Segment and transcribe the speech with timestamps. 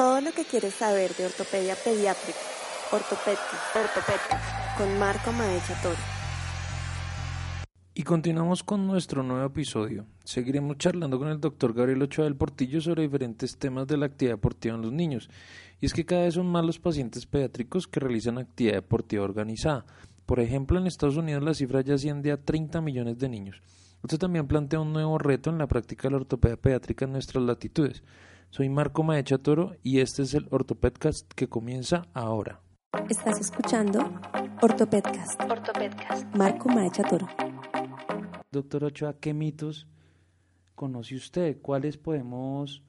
[0.00, 2.38] Todo lo que quieres saber de ortopedia pediátrica,
[2.90, 4.40] ortopedca, ortopedca,
[4.78, 6.00] con Marco Maecha Toro.
[7.92, 10.06] Y continuamos con nuestro nuevo episodio.
[10.24, 14.36] Seguiremos charlando con el doctor Gabriel Ochoa del Portillo sobre diferentes temas de la actividad
[14.36, 15.28] deportiva en los niños.
[15.82, 19.84] Y es que cada vez son más los pacientes pediátricos que realizan actividad deportiva organizada.
[20.24, 23.60] Por ejemplo, en Estados Unidos la cifra ya asciende a 30 millones de niños.
[24.02, 27.44] Esto también plantea un nuevo reto en la práctica de la ortopedia pediátrica en nuestras
[27.44, 28.02] latitudes.
[28.52, 32.60] Soy Marco Maecha Toro y este es el Ortopedcast que comienza ahora.
[33.08, 34.12] Estás escuchando
[34.60, 35.40] Ortopedcast.
[35.48, 36.34] Ortopedcast.
[36.34, 37.28] Marco Maecha Toro.
[38.50, 39.86] Doctor Ochoa, ¿qué mitos
[40.74, 41.62] conoce usted?
[41.62, 42.82] ¿Cuáles podemos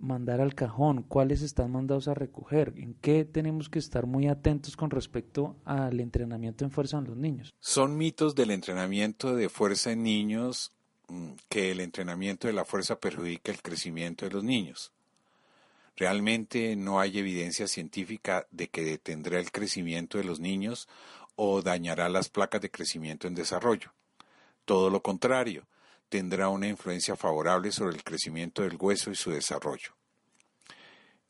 [0.00, 1.04] mandar al cajón?
[1.04, 2.74] ¿Cuáles están mandados a recoger?
[2.76, 7.16] ¿En qué tenemos que estar muy atentos con respecto al entrenamiento en fuerza en los
[7.16, 7.54] niños?
[7.60, 10.72] Son mitos del entrenamiento de fuerza en niños
[11.48, 14.92] que el entrenamiento de la fuerza perjudica el crecimiento de los niños.
[15.96, 20.88] Realmente no hay evidencia científica de que detendrá el crecimiento de los niños
[21.36, 23.92] o dañará las placas de crecimiento en desarrollo.
[24.64, 25.66] Todo lo contrario,
[26.08, 29.94] tendrá una influencia favorable sobre el crecimiento del hueso y su desarrollo.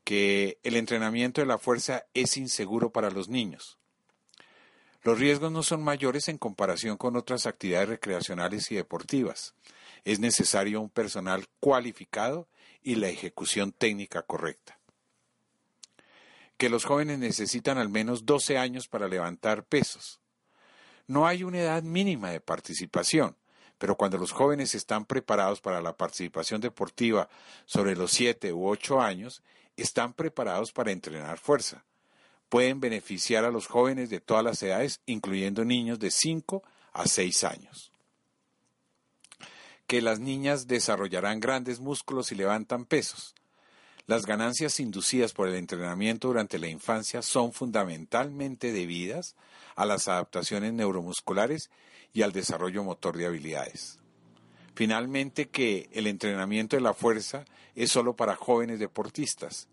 [0.03, 3.79] Que el entrenamiento de la fuerza es inseguro para los niños.
[5.05, 9.55] Los riesgos no son mayores en comparación con otras actividades recreacionales y deportivas.
[10.05, 12.49] Es necesario un personal cualificado
[12.83, 14.79] y la ejecución técnica correcta.
[16.57, 20.21] Que los jóvenes necesitan al menos 12 años para levantar pesos.
[21.07, 23.37] No hay una edad mínima de participación,
[23.77, 27.29] pero cuando los jóvenes están preparados para la participación deportiva
[27.67, 29.43] sobre los 7 u 8 años,
[29.77, 31.85] están preparados para entrenar fuerza.
[32.55, 37.43] Pueden beneficiar a los jóvenes de todas las edades, incluyendo niños de 5 a 6
[37.43, 37.91] años.
[39.89, 43.35] Que las niñas desarrollarán grandes músculos y levantan pesos.
[44.07, 49.35] Las ganancias inducidas por el entrenamiento durante la infancia son fundamentalmente debidas
[49.75, 51.71] a las adaptaciones neuromusculares
[52.13, 53.99] y al desarrollo motor de habilidades.
[54.77, 59.67] Finalmente, que el entrenamiento de la fuerza es solo para jóvenes deportistas.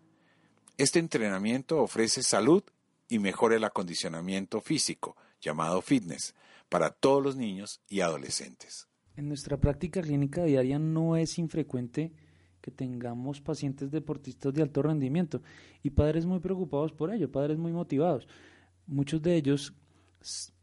[0.78, 2.64] Este entrenamiento ofrece salud
[3.08, 6.34] y mejora el acondicionamiento físico, llamado fitness,
[6.70, 8.88] para todos los niños y adolescentes.
[9.18, 12.14] En nuestra práctica clínica diaria no es infrecuente
[12.62, 15.42] que tengamos pacientes deportistas de alto rendimiento
[15.84, 18.28] y padres muy preocupados por ello, padres muy motivados.
[18.88, 19.74] Muchos de ellos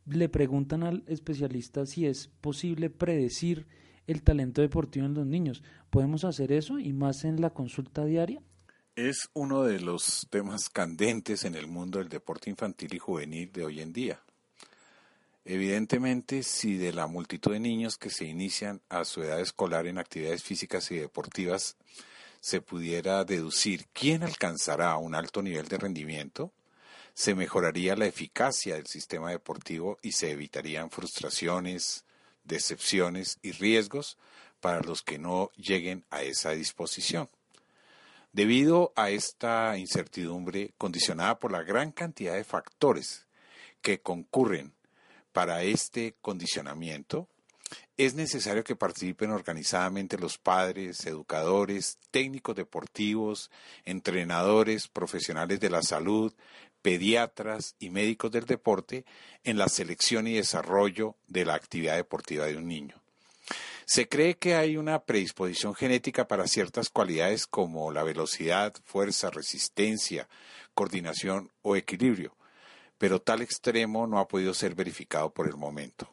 [0.06, 3.66] le preguntan al especialista si es posible predecir
[4.06, 5.62] el talento deportivo en los niños.
[5.90, 8.40] ¿Podemos hacer eso y más en la consulta diaria?
[8.98, 13.64] Es uno de los temas candentes en el mundo del deporte infantil y juvenil de
[13.64, 14.20] hoy en día.
[15.44, 19.98] Evidentemente, si de la multitud de niños que se inician a su edad escolar en
[19.98, 21.76] actividades físicas y deportivas
[22.40, 26.50] se pudiera deducir quién alcanzará un alto nivel de rendimiento,
[27.14, 32.04] se mejoraría la eficacia del sistema deportivo y se evitarían frustraciones,
[32.42, 34.18] decepciones y riesgos
[34.58, 37.28] para los que no lleguen a esa disposición.
[38.38, 43.26] Debido a esta incertidumbre condicionada por la gran cantidad de factores
[43.82, 44.74] que concurren
[45.32, 47.26] para este condicionamiento,
[47.96, 53.50] es necesario que participen organizadamente los padres, educadores, técnicos deportivos,
[53.84, 56.32] entrenadores, profesionales de la salud,
[56.80, 59.04] pediatras y médicos del deporte
[59.42, 63.02] en la selección y desarrollo de la actividad deportiva de un niño.
[63.88, 70.28] Se cree que hay una predisposición genética para ciertas cualidades como la velocidad, fuerza, resistencia,
[70.74, 72.36] coordinación o equilibrio,
[72.98, 76.06] pero tal extremo no ha podido ser verificado por el momento.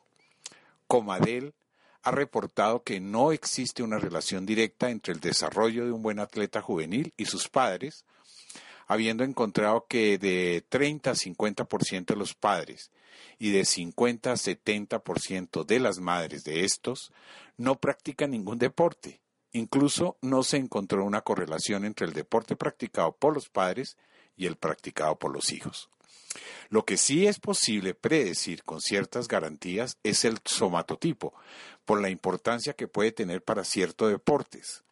[0.88, 1.54] Comadel
[2.02, 6.62] ha reportado que no existe una relación directa entre el desarrollo de un buen atleta
[6.62, 8.06] juvenil y sus padres,
[8.88, 12.90] habiendo encontrado que de 30 a 50% de los padres
[13.40, 17.12] y de 50 a 70% de las madres de estos
[17.58, 19.22] no practican ningún deporte.
[19.52, 23.98] Incluso no se encontró una correlación entre el deporte practicado por los padres
[24.36, 25.90] y el practicado por los hijos.
[26.70, 31.34] Lo que sí es posible predecir con ciertas garantías es el somatotipo,
[31.86, 34.84] por la importancia que puede tener para ciertos deportes.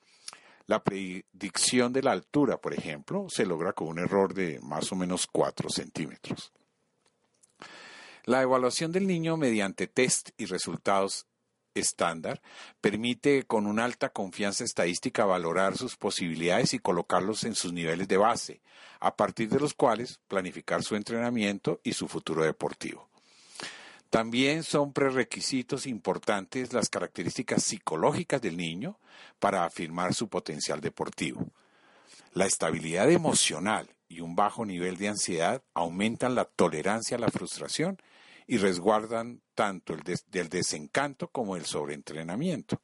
[0.65, 4.95] La predicción de la altura, por ejemplo, se logra con un error de más o
[4.95, 6.53] menos 4 centímetros.
[8.25, 11.27] La evaluación del niño mediante test y resultados
[11.73, 12.41] estándar
[12.79, 18.15] permite con una alta confianza estadística valorar sus posibilidades y colocarlos en sus niveles de
[18.15, 18.61] base,
[19.01, 23.09] a partir de los cuales planificar su entrenamiento y su futuro deportivo.
[24.09, 28.99] También son prerequisitos importantes las características psicológicas del niño
[29.39, 31.47] para afirmar su potencial deportivo.
[32.33, 37.97] La estabilidad emocional y un bajo nivel de ansiedad aumentan la tolerancia a la frustración
[38.47, 42.81] y resguardan tanto el del desencanto como el sobreentrenamiento.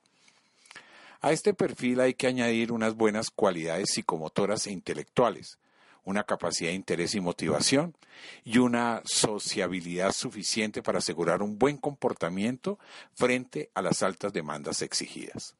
[1.22, 5.58] A este perfil hay que añadir unas buenas cualidades psicomotoras e intelectuales,
[6.06, 7.96] una capacidad de interés y motivación
[8.44, 12.80] y una sociabilidad suficiente para asegurar un buen comportamiento
[13.14, 15.56] frente a las altas demandas exigidas.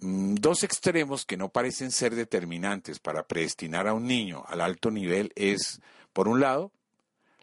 [0.00, 4.90] Mm, dos extremos que no parecen ser determinantes para predestinar a un niño al alto
[4.90, 5.80] nivel es,
[6.12, 6.72] por un lado,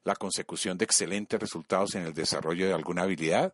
[0.07, 3.53] la consecución de excelentes resultados en el desarrollo de alguna habilidad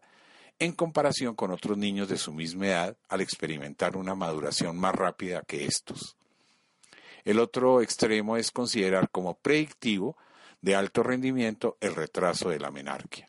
[0.60, 5.42] en comparación con otros niños de su misma edad al experimentar una maduración más rápida
[5.42, 6.16] que estos.
[7.26, 10.16] El otro extremo es considerar como predictivo
[10.62, 13.28] de alto rendimiento el retraso de la menarquia.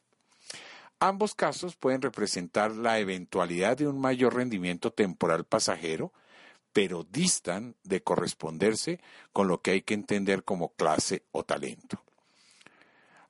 [1.01, 6.13] Ambos casos pueden representar la eventualidad de un mayor rendimiento temporal pasajero,
[6.75, 9.01] pero distan de corresponderse
[9.33, 12.04] con lo que hay que entender como clase o talento.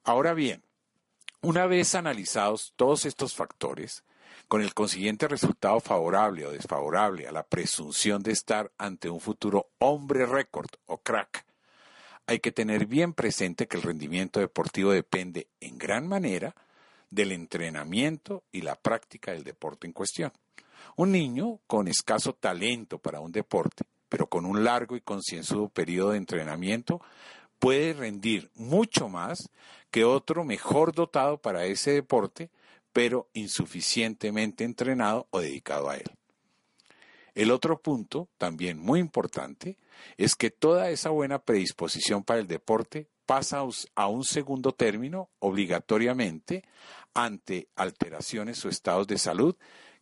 [0.07, 0.63] Ahora bien,
[1.41, 4.05] una vez analizados todos estos factores,
[4.49, 9.71] con el consiguiente resultado favorable o desfavorable a la presunción de estar ante un futuro
[9.79, 11.47] hombre récord o crack,
[12.27, 16.55] hay que tener bien presente que el rendimiento deportivo depende en gran manera
[17.09, 20.33] del entrenamiento y la práctica del deporte en cuestión.
[20.97, 26.11] Un niño con escaso talento para un deporte, pero con un largo y concienzudo periodo
[26.11, 27.01] de entrenamiento,
[27.59, 29.51] puede rendir mucho más
[29.91, 32.51] que otro mejor dotado para ese deporte,
[32.93, 36.11] pero insuficientemente entrenado o dedicado a él.
[37.35, 39.77] El otro punto, también muy importante,
[40.17, 43.65] es que toda esa buena predisposición para el deporte pasa
[43.95, 46.65] a un segundo término obligatoriamente
[47.15, 49.57] ante alteraciones o estados de salud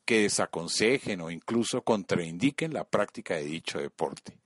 [0.04, 4.41] que desaconsejen o incluso contraindiquen la práctica de dicho deporte.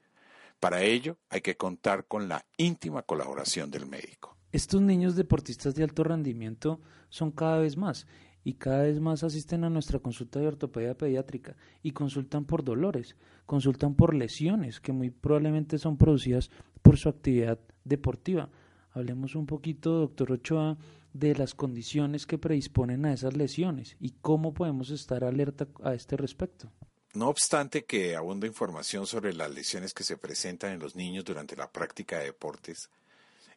[0.61, 4.37] Para ello hay que contar con la íntima colaboración del médico.
[4.53, 8.07] Estos niños deportistas de alto rendimiento son cada vez más
[8.43, 13.17] y cada vez más asisten a nuestra consulta de ortopedia pediátrica y consultan por dolores,
[13.45, 16.51] consultan por lesiones que muy probablemente son producidas
[16.81, 18.49] por su actividad deportiva.
[18.93, 20.79] Hablemos un poquito, doctor Ochoa,
[21.13, 26.17] de las condiciones que predisponen a esas lesiones y cómo podemos estar alerta a este
[26.17, 26.71] respecto.
[27.17, 31.57] No obstante que abunda información sobre las lesiones que se presentan en los niños durante
[31.57, 32.91] la práctica de deportes,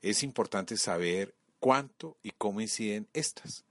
[0.01, 3.65] es importante saber cuánto y cómo inciden estas.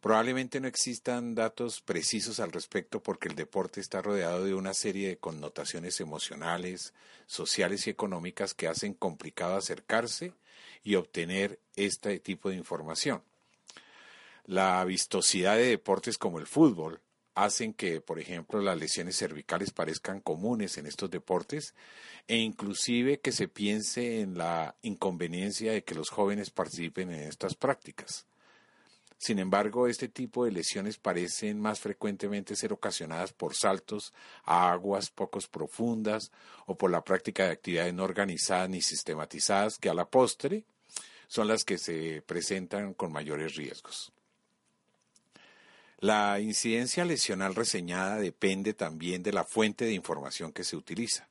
[0.00, 5.06] Probablemente no existan datos precisos al respecto porque el deporte está rodeado de una serie
[5.06, 6.92] de connotaciones emocionales,
[7.28, 10.32] sociales y económicas que hacen complicado acercarse
[10.82, 13.22] y obtener este tipo de información.
[14.46, 17.00] La vistosidad de deportes como el fútbol
[17.44, 21.74] hacen que, por ejemplo, las lesiones cervicales parezcan comunes en estos deportes
[22.26, 27.54] e inclusive que se piense en la inconveniencia de que los jóvenes participen en estas
[27.54, 28.26] prácticas.
[29.18, 34.12] Sin embargo, este tipo de lesiones parecen más frecuentemente ser ocasionadas por saltos
[34.44, 36.32] a aguas pocos profundas
[36.66, 40.64] o por la práctica de actividades no organizadas ni sistematizadas que a la postre
[41.28, 44.12] son las que se presentan con mayores riesgos.
[46.00, 51.28] La incidencia lesional reseñada depende también de la fuente de información que se utiliza.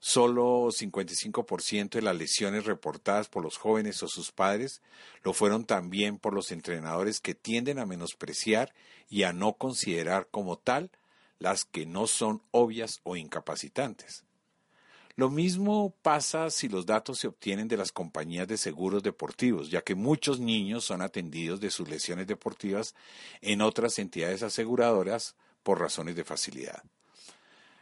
[0.00, 4.80] Solo 55% de las lesiones reportadas por los jóvenes o sus padres
[5.22, 8.72] lo fueron también por los entrenadores que tienden a menospreciar
[9.10, 10.90] y a no considerar como tal
[11.38, 14.24] las que no son obvias o incapacitantes.
[15.14, 19.82] Lo mismo pasa si los datos se obtienen de las compañías de seguros deportivos, ya
[19.82, 22.94] que muchos niños son atendidos de sus lesiones deportivas
[23.42, 26.82] en otras entidades aseguradoras por razones de facilidad.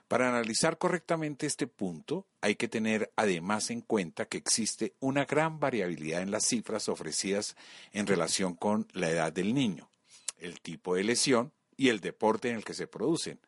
[0.08, 5.60] Para analizar correctamente este punto, hay que tener además en cuenta que existe una gran
[5.60, 7.54] variabilidad en las cifras ofrecidas
[7.92, 9.88] en relación con la edad del niño,
[10.38, 13.38] el tipo de lesión y el deporte en el que se producen.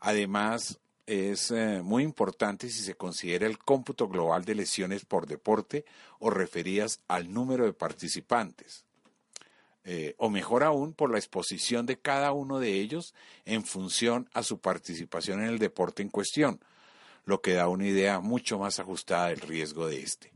[0.00, 5.84] Además, es eh, muy importante si se considera el cómputo global de lesiones por deporte
[6.18, 8.84] o referidas al número de participantes.
[9.84, 14.44] Eh, o mejor aún, por la exposición de cada uno de ellos en función a
[14.44, 16.60] su participación en el deporte en cuestión,
[17.24, 20.32] lo que da una idea mucho más ajustada del riesgo de este.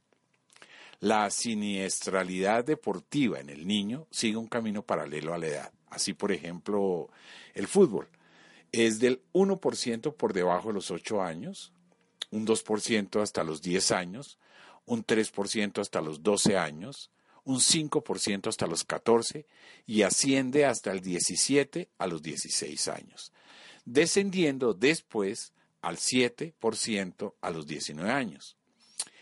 [0.98, 5.72] La siniestralidad deportiva en el niño sigue un camino paralelo a la edad.
[5.90, 7.08] Así, por ejemplo,
[7.54, 8.08] el fútbol
[8.76, 11.72] es del 1% por debajo de los 8 años,
[12.30, 14.38] un 2% hasta los 10 años,
[14.84, 17.10] un 3% hasta los 12 años,
[17.44, 19.46] un 5% hasta los 14
[19.86, 23.32] y asciende hasta el 17 a los 16 años,
[23.84, 28.56] descendiendo después al 7% a los 19 años.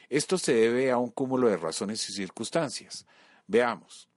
[0.09, 3.07] Esto se debe a un cúmulo de razones y circunstancias.
[3.47, 4.09] Veamos.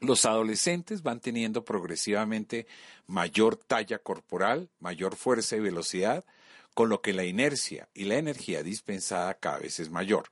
[0.00, 2.66] Los adolescentes van teniendo progresivamente
[3.06, 6.24] mayor talla corporal, mayor fuerza y velocidad,
[6.74, 10.30] con lo que la inercia y la energía dispensada cada vez es mayor.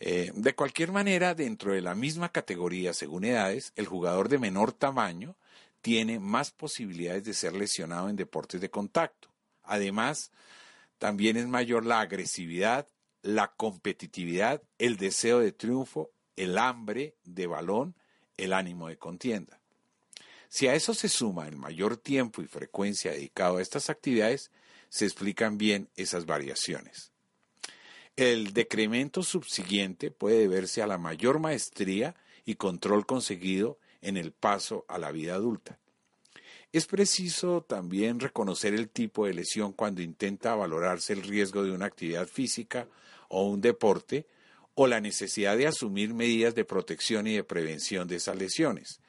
[0.00, 4.72] Eh, de cualquier manera, dentro de la misma categoría según edades, el jugador de menor
[4.72, 5.34] tamaño
[5.80, 9.28] tiene más posibilidades de ser lesionado en deportes de contacto.
[9.64, 10.30] Además,
[10.98, 12.86] también es mayor la agresividad,
[13.22, 17.94] la competitividad, el deseo de triunfo, el hambre de balón,
[18.38, 19.60] el ánimo de contienda.
[20.48, 24.50] Si a eso se suma el mayor tiempo y frecuencia dedicado a estas actividades,
[24.88, 27.12] se explican bien esas variaciones.
[28.16, 34.84] El decremento subsiguiente puede deberse a la mayor maestría y control conseguido en el paso
[34.88, 35.78] a la vida adulta.
[36.72, 41.86] Es preciso también reconocer el tipo de lesión cuando intenta valorarse el riesgo de una
[41.86, 42.88] actividad física
[43.28, 44.26] o un deporte
[44.80, 49.00] o la necesidad de asumir medidas de protección y de prevención de esas lesiones.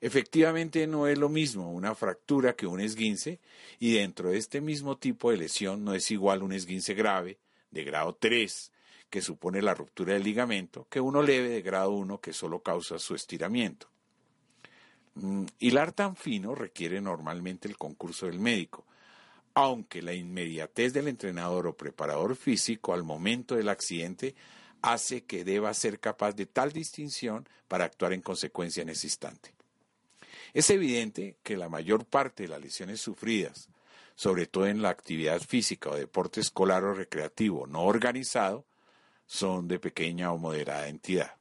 [0.00, 3.38] Efectivamente no es lo mismo una fractura que un esguince
[3.78, 7.38] y dentro de este mismo tipo de lesión no es igual un esguince grave
[7.70, 8.72] de grado 3
[9.08, 12.98] que supone la ruptura del ligamento que uno leve de grado 1 que solo causa
[12.98, 13.86] su estiramiento.
[15.14, 18.84] Mm, hilar tan fino requiere normalmente el concurso del médico,
[19.56, 24.34] aunque la inmediatez del entrenador o preparador físico al momento del accidente
[24.82, 29.54] hace que deba ser capaz de tal distinción para actuar en consecuencia en ese instante.
[30.52, 33.70] Es evidente que la mayor parte de las lesiones sufridas,
[34.14, 38.66] sobre todo en la actividad física o deporte escolar o recreativo no organizado,
[39.24, 41.32] son de pequeña o moderada entidad.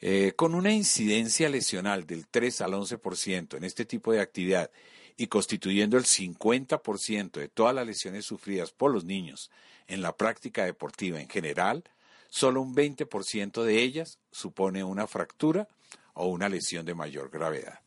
[0.00, 4.70] Eh, con una incidencia lesional del 3 al 11% en este tipo de actividad
[5.16, 9.50] y constituyendo el 50% de todas las lesiones sufridas por los niños
[9.86, 11.84] en la práctica deportiva en general,
[12.28, 15.68] solo un 20% de ellas supone una fractura
[16.14, 17.80] o una lesión de mayor gravedad.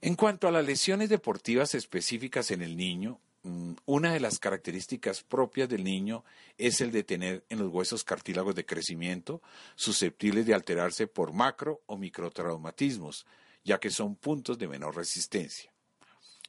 [0.00, 5.22] En cuanto a las lesiones deportivas específicas en el niño, Mm, una de las características
[5.22, 6.24] propias del niño
[6.58, 9.40] es el de tener en los huesos cartílagos de crecimiento
[9.76, 13.24] susceptibles de alterarse por macro o microtraumatismos,
[13.62, 15.70] ya que son puntos de menor resistencia.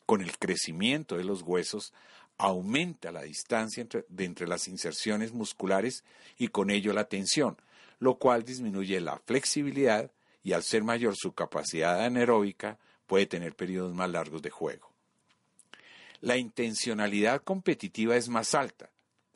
[0.07, 1.93] Con el crecimiento de los huesos
[2.37, 6.05] aumenta la distancia entre, de entre las inserciones musculares
[6.37, 7.57] y con ello la tensión,
[7.99, 10.09] lo cual disminuye la flexibilidad
[10.43, 14.93] y al ser mayor su capacidad anaeróbica puede tener periodos más largos de juego.
[16.21, 18.89] La intencionalidad competitiva es más alta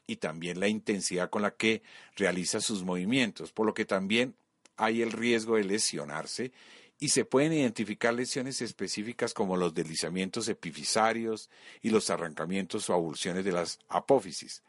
[0.08, 1.84] y también la intensidad con la que
[2.16, 4.36] realiza sus movimientos, por lo que también
[4.78, 6.54] hay el riesgo de lesionarse
[7.02, 11.50] y se pueden identificar lesiones específicas como los deslizamientos epifisarios
[11.82, 14.62] y los arrancamientos o avulsiones de las apófisis,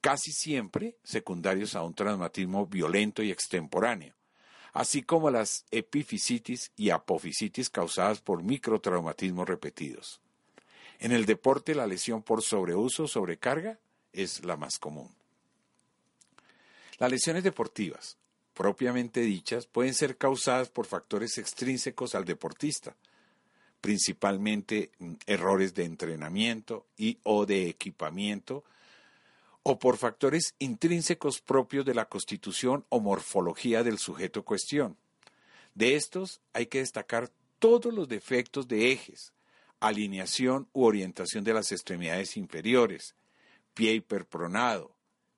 [0.00, 4.14] casi siempre secundarios a un traumatismo violento y extemporáneo,
[4.72, 10.20] así como las epifisitis y apofisitis causadas por microtraumatismos repetidos.
[10.98, 13.78] En el deporte la lesión por sobreuso o sobrecarga
[14.12, 15.14] es la más común.
[16.98, 18.18] Las lesiones deportivas,
[18.60, 22.94] propiamente dichas, pueden ser causadas por factores extrínsecos al deportista,
[23.80, 28.62] principalmente mm, errores de entrenamiento y o de equipamiento,
[29.62, 34.98] o por factores intrínsecos propios de la constitución o morfología del sujeto cuestión.
[35.74, 39.32] De estos hay que destacar todos los defectos de ejes,
[39.80, 43.14] alineación u orientación de las extremidades inferiores,
[43.72, 44.94] pie hiperpronado,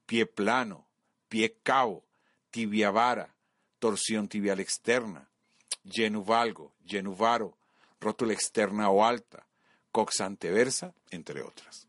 [0.07, 0.88] pie plano,
[1.29, 2.05] pie cabo,
[2.52, 3.35] tibia vara,
[3.80, 5.28] torsión tibial externa,
[5.85, 7.56] genuvalgo, genuvaro,
[8.00, 9.44] rótula externa o alta,
[9.90, 11.88] cox anteversa, entre otras.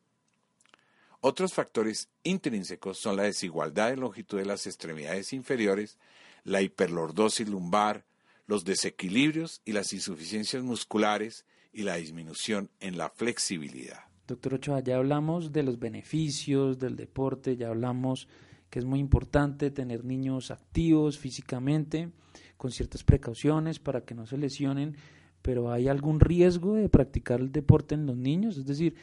[1.21, 5.97] Otros factores intrínsecos son la desigualdad de longitud de las extremidades inferiores,
[6.43, 8.03] la hiperlordosis lumbar,
[8.47, 14.03] los desequilibrios y las insuficiencias musculares y la disminución en la flexibilidad.
[14.27, 18.27] Doctor Ochoa, ya hablamos de los beneficios del deporte, ya hablamos
[18.73, 22.09] que es muy importante tener niños activos físicamente,
[22.57, 24.97] con ciertas precauciones para que no se lesionen,
[25.43, 28.57] pero ¿hay algún riesgo de practicar el deporte en los niños?
[28.57, 28.95] Es decir,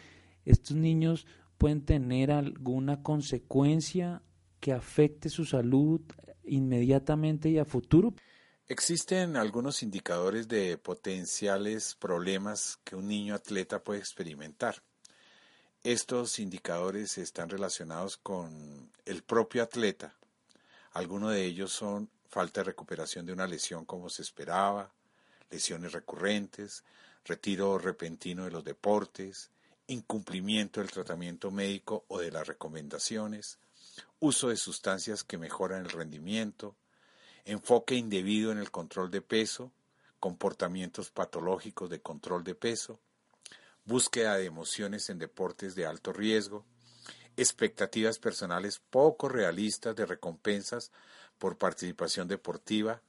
[0.45, 1.25] estos niños
[1.57, 4.25] pueden tener alguna consecuencia
[4.59, 6.01] que afecte su salud
[6.43, 8.13] inmediatamente y a futuro.
[8.67, 14.83] Existen algunos indicadores de potenciales problemas que un niño atleta puede experimentar.
[15.83, 20.15] Estos indicadores están relacionados con el propio atleta.
[20.93, 24.93] Algunos de ellos son falta de recuperación de una lesión como se esperaba,
[25.49, 26.85] lesiones recurrentes,
[27.25, 29.51] retiro repentino de los deportes,
[29.87, 33.59] incumplimiento del tratamiento médico o de las recomendaciones,
[34.19, 36.77] uso de sustancias que mejoran el rendimiento,
[37.47, 39.73] enfoque indebido en el control de peso,
[40.19, 43.01] comportamientos patológicos de control de peso,
[43.85, 46.65] búsqueda de emociones en deportes de alto riesgo,
[47.37, 50.93] expectativas personales poco realistas de recompensas
[51.39, 53.01] por participación deportiva,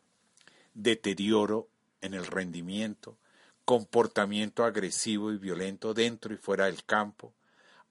[0.74, 1.68] deterioro
[2.02, 3.18] en el rendimiento,
[3.66, 7.34] comportamiento agresivo y violento dentro y fuera del campo,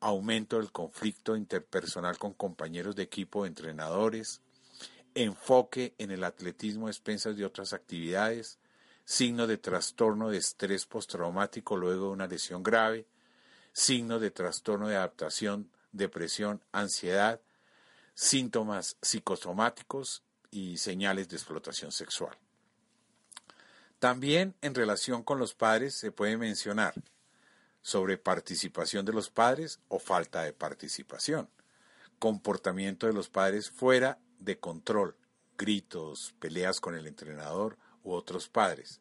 [0.00, 4.40] aumento del conflicto interpersonal con compañeros de equipo entrenadores,
[5.14, 8.58] enfoque en el atletismo a expensas de otras actividades,
[9.04, 13.06] signo de trastorno de estrés postraumático luego de una lesión grave,
[13.72, 17.40] signo de trastorno de adaptación, depresión, ansiedad,
[18.14, 22.36] síntomas psicosomáticos y señales de explotación sexual.
[23.98, 26.94] También en relación con los padres se puede mencionar
[27.82, 31.48] sobre participación de los padres o falta de participación,
[32.18, 35.16] comportamiento de los padres fuera de control,
[35.56, 39.00] gritos, peleas con el entrenador u otros padres,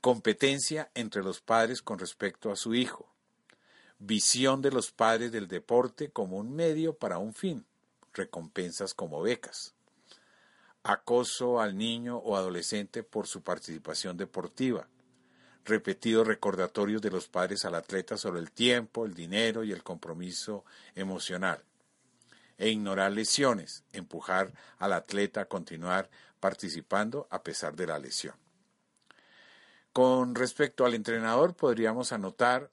[0.00, 3.14] competencia entre los padres con respecto a su hijo,
[3.98, 7.64] visión de los padres del deporte como un medio para un fin,
[8.12, 9.74] recompensas como becas,
[10.82, 14.88] acoso al niño o adolescente por su participación deportiva,
[15.64, 20.64] repetidos recordatorios de los padres al atleta sobre el tiempo, el dinero y el compromiso
[20.94, 21.64] emocional,
[22.58, 26.10] e ignorar lesiones, empujar al atleta a continuar
[26.44, 28.34] participando a pesar de la lesión.
[29.94, 32.70] Con respecto al entrenador, podríamos anotar,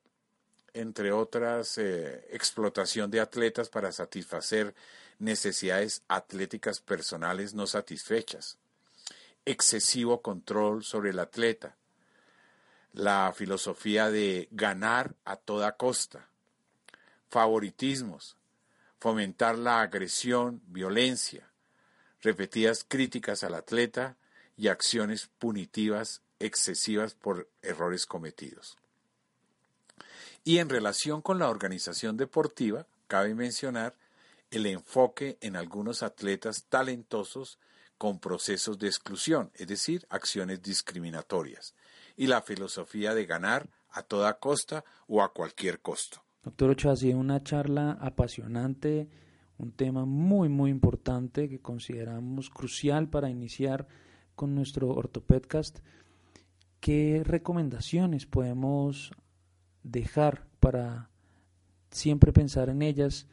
[0.73, 4.75] entre otras, eh, explotación de atletas para satisfacer
[5.19, 8.57] necesidades atléticas personales no satisfechas,
[9.45, 11.77] excesivo control sobre el atleta,
[12.91, 16.27] la filosofía de ganar a toda costa,
[17.29, 18.35] favoritismos,
[18.99, 21.50] fomentar la agresión, violencia,
[22.21, 24.17] repetidas críticas al atleta
[24.57, 28.77] y acciones punitivas excesivas por errores cometidos.
[30.43, 33.95] Y en relación con la organización deportiva, cabe mencionar
[34.49, 37.59] el enfoque en algunos atletas talentosos
[37.97, 41.75] con procesos de exclusión, es decir, acciones discriminatorias,
[42.17, 46.23] y la filosofía de ganar a toda costa o a cualquier costo.
[46.43, 49.07] Doctor Ochoa, ha sido una charla apasionante,
[49.61, 53.87] un tema muy, muy importante que consideramos crucial para iniciar
[54.35, 55.79] con nuestro ortopedcast.
[56.79, 59.11] ¿Qué recomendaciones podemos
[59.83, 61.09] dejar para
[61.91, 63.27] siempre pensar en ellas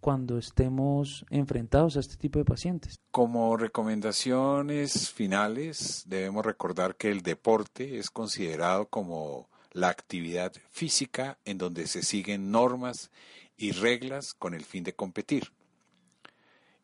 [0.00, 3.00] cuando estemos enfrentados a este tipo de pacientes.
[3.10, 11.58] Como recomendaciones finales, debemos recordar que el deporte es considerado como la actividad física en
[11.58, 13.10] donde se siguen normas
[13.56, 15.52] y reglas con el fin de competir.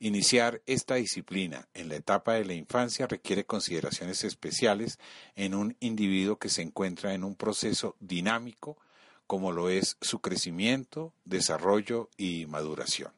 [0.01, 4.99] Iniciar esta disciplina en la etapa de la infancia requiere consideraciones especiales
[5.37, 8.77] en un individuo que se encuentra en un proceso dinámico
[9.27, 13.13] como lo es su crecimiento, desarrollo y maduración.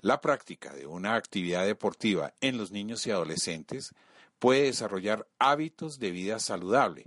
[0.00, 3.94] La práctica de una actividad deportiva en los niños y adolescentes
[4.38, 7.06] puede desarrollar hábitos de vida saludable.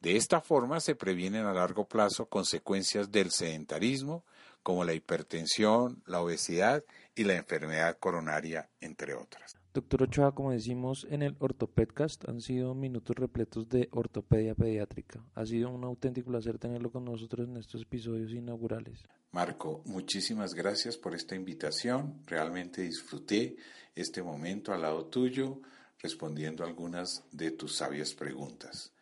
[0.00, 4.24] De esta forma se previenen a largo plazo consecuencias del sedentarismo,
[4.62, 6.84] como la hipertensión, la obesidad
[7.16, 9.56] y la enfermedad coronaria, entre otras.
[9.72, 15.24] Doctor Ochoa, como decimos en el Ortopedcast, han sido minutos repletos de ortopedia pediátrica.
[15.34, 19.02] Ha sido un auténtico placer tenerlo con nosotros en estos episodios inaugurales.
[19.32, 22.22] Marco, muchísimas gracias por esta invitación.
[22.26, 23.56] Realmente disfruté
[23.94, 25.60] este momento al lado tuyo
[25.98, 28.92] respondiendo algunas de tus sabias preguntas.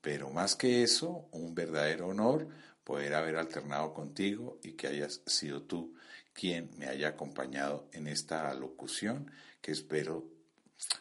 [0.00, 2.48] Pero más que eso, un verdadero honor
[2.84, 5.94] poder haber alternado contigo y que hayas sido tú
[6.34, 9.30] quien me haya acompañado en esta locución
[9.62, 10.28] que espero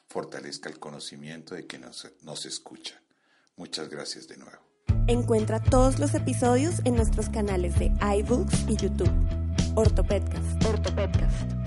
[0.07, 2.99] fortalezca el conocimiento de que nos, nos escuchan.
[3.57, 4.63] Muchas gracias de nuevo.
[5.07, 9.11] Encuentra todos los episodios en nuestros canales de iBooks y YouTube.
[9.75, 10.65] Ortopedcast.
[10.65, 11.62] Ortopedcast.